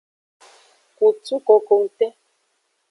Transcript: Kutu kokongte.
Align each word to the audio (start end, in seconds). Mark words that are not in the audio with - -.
Kutu 0.97 1.35
kokongte. 1.45 2.07